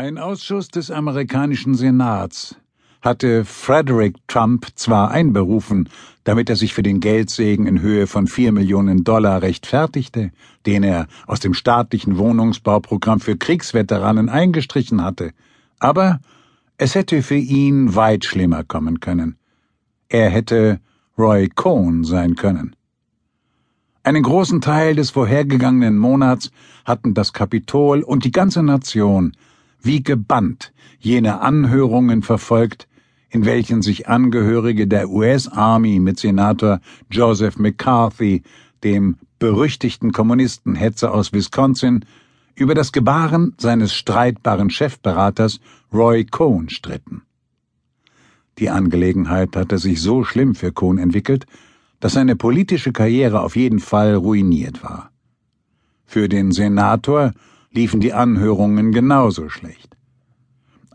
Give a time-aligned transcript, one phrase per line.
[0.00, 2.56] Ein Ausschuss des amerikanischen Senats
[3.02, 5.90] hatte Frederick Trump zwar einberufen,
[6.24, 10.30] damit er sich für den Geldsegen in Höhe von vier Millionen Dollar rechtfertigte,
[10.64, 15.32] den er aus dem staatlichen Wohnungsbauprogramm für Kriegsveteranen eingestrichen hatte,
[15.80, 16.20] aber
[16.78, 19.36] es hätte für ihn weit schlimmer kommen können.
[20.08, 20.80] Er hätte
[21.18, 22.74] Roy Cohn sein können.
[24.02, 26.50] Einen großen Teil des vorhergegangenen Monats
[26.86, 29.32] hatten das Kapitol und die ganze Nation
[29.82, 32.88] wie gebannt jene Anhörungen verfolgt,
[33.30, 36.80] in welchen sich Angehörige der US Army mit Senator
[37.10, 38.42] Joseph McCarthy,
[38.82, 42.04] dem berüchtigten Kommunistenhetzer aus Wisconsin,
[42.54, 45.60] über das Gebaren seines streitbaren Chefberaters
[45.92, 47.22] Roy Cohn stritten.
[48.58, 51.46] Die Angelegenheit hatte sich so schlimm für Cohn entwickelt,
[52.00, 55.10] dass seine politische Karriere auf jeden Fall ruiniert war.
[56.04, 57.32] Für den Senator
[57.72, 59.96] liefen die Anhörungen genauso schlecht.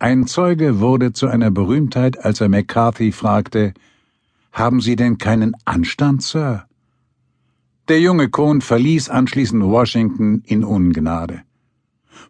[0.00, 3.74] Ein Zeuge wurde zu einer Berühmtheit, als er McCarthy fragte,
[4.52, 6.66] Haben Sie denn keinen Anstand, Sir?
[7.88, 11.42] Der junge Cohn verließ anschließend Washington in Ungnade.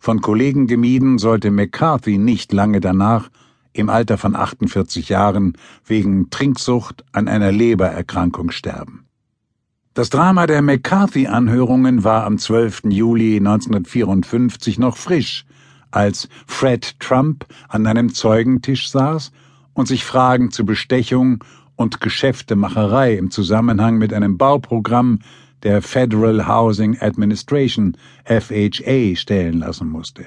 [0.00, 3.30] Von Kollegen gemieden sollte McCarthy nicht lange danach,
[3.72, 9.03] im Alter von 48 Jahren, wegen Trinksucht an einer Lebererkrankung sterben.
[9.94, 12.86] Das Drama der McCarthy-Anhörungen war am 12.
[12.88, 15.46] Juli 1954 noch frisch,
[15.92, 19.30] als Fred Trump an einem Zeugentisch saß
[19.72, 21.44] und sich Fragen zu Bestechung
[21.76, 25.20] und Geschäftemacherei im Zusammenhang mit einem Bauprogramm
[25.62, 30.26] der Federal Housing Administration FHA stellen lassen musste.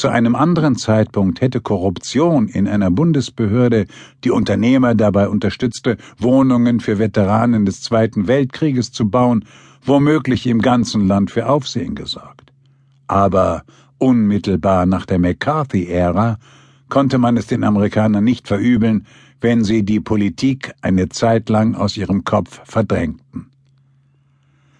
[0.00, 3.84] Zu einem anderen Zeitpunkt hätte Korruption in einer Bundesbehörde,
[4.24, 9.44] die Unternehmer dabei unterstützte, Wohnungen für Veteranen des Zweiten Weltkrieges zu bauen,
[9.84, 12.50] womöglich im ganzen Land für Aufsehen gesorgt.
[13.08, 13.64] Aber
[13.98, 16.38] unmittelbar nach der McCarthy-Ära
[16.88, 19.06] konnte man es den Amerikanern nicht verübeln,
[19.42, 23.50] wenn sie die Politik eine Zeit lang aus ihrem Kopf verdrängten.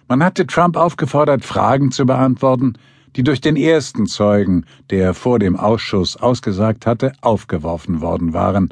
[0.07, 2.73] Man hatte Trump aufgefordert, Fragen zu beantworten,
[3.15, 8.69] die durch den ersten Zeugen, der vor dem Ausschuss ausgesagt hatte, aufgeworfen worden waren.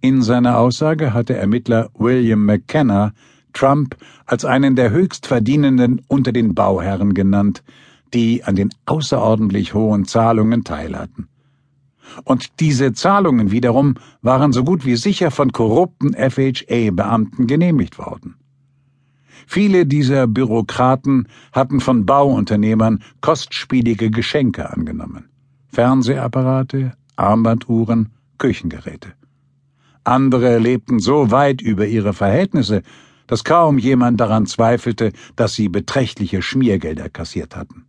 [0.00, 3.12] In seiner Aussage hatte Ermittler William McKenna
[3.54, 7.62] Trump als einen der höchstverdienenden unter den Bauherren genannt,
[8.12, 11.28] die an den außerordentlich hohen Zahlungen teilhatten.
[12.24, 18.36] Und diese Zahlungen wiederum waren so gut wie sicher von korrupten FHA-Beamten genehmigt worden.
[19.46, 25.28] Viele dieser Bürokraten hatten von Bauunternehmern kostspielige Geschenke angenommen.
[25.68, 29.12] Fernsehapparate, Armbanduhren, Küchengeräte.
[30.04, 32.82] Andere lebten so weit über ihre Verhältnisse,
[33.26, 37.86] dass kaum jemand daran zweifelte, dass sie beträchtliche Schmiergelder kassiert hatten.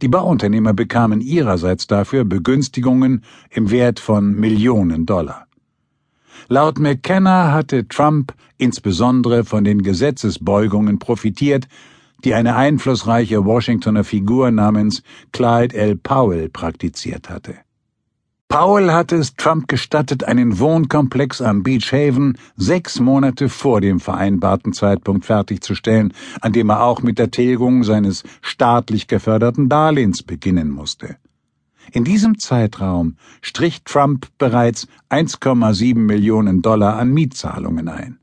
[0.00, 5.46] Die Bauunternehmer bekamen ihrerseits dafür Begünstigungen im Wert von Millionen Dollar.
[6.48, 11.68] Laut McKenna hatte Trump insbesondere von den Gesetzesbeugungen profitiert,
[12.24, 15.02] die eine einflussreiche Washingtoner Figur namens
[15.32, 15.96] Clyde L.
[15.96, 17.54] Powell praktiziert hatte.
[18.48, 24.72] Powell hatte es Trump gestattet, einen Wohnkomplex am Beach Haven sechs Monate vor dem vereinbarten
[24.72, 31.16] Zeitpunkt fertigzustellen, an dem er auch mit der Tilgung seines staatlich geförderten Darlehens beginnen musste.
[31.92, 38.18] In diesem Zeitraum strich Trump bereits 1,7 Millionen Dollar an Mietzahlungen ein.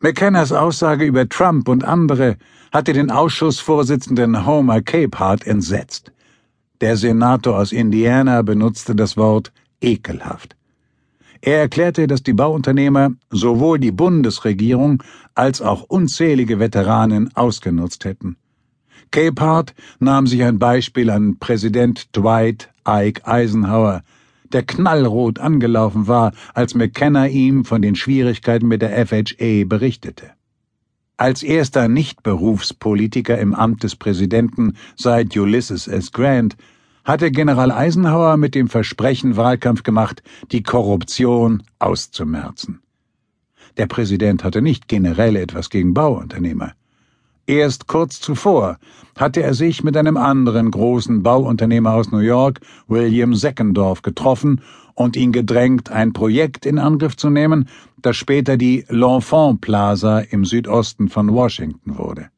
[0.00, 2.36] McKennas Aussage über Trump und andere
[2.70, 6.12] hatte den Ausschussvorsitzenden Homer Capehart entsetzt.
[6.80, 10.54] Der Senator aus Indiana benutzte das Wort ekelhaft.
[11.40, 15.02] Er erklärte, dass die Bauunternehmer sowohl die Bundesregierung
[15.34, 18.36] als auch unzählige Veteranen ausgenutzt hätten.
[19.10, 24.02] Capehart nahm sich ein Beispiel an Präsident Dwight Ike Eisenhower,
[24.52, 30.30] der knallrot angelaufen war, als McKenna ihm von den Schwierigkeiten mit der FHA berichtete.
[31.16, 36.12] Als erster Nichtberufspolitiker im Amt des Präsidenten seit Ulysses S.
[36.12, 36.56] Grant
[37.04, 42.82] hatte General Eisenhower mit dem Versprechen Wahlkampf gemacht, die Korruption auszumerzen.
[43.78, 46.74] Der Präsident hatte nicht generell etwas gegen Bauunternehmer.
[47.48, 48.78] Erst kurz zuvor
[49.16, 54.60] hatte er sich mit einem anderen großen Bauunternehmer aus New York, William Seckendorf, getroffen
[54.94, 57.66] und ihn gedrängt, ein Projekt in Angriff zu nehmen,
[58.02, 62.28] das später die L'Enfant Plaza im Südosten von Washington wurde.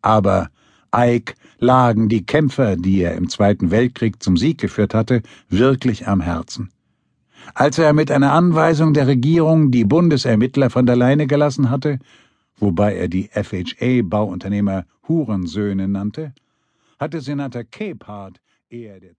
[0.00, 0.48] Aber
[0.96, 5.20] Ike lagen die Kämpfer, die er im Zweiten Weltkrieg zum Sieg geführt hatte,
[5.50, 6.70] wirklich am Herzen.
[7.52, 11.98] Als er mit einer Anweisung der Regierung die Bundesermittler von der Leine gelassen hatte,
[12.56, 16.34] wobei er die FHA-Bauunternehmer Hurensöhne nannte,
[16.98, 18.40] hatte Senator Capehart
[18.70, 19.18] eher der Typ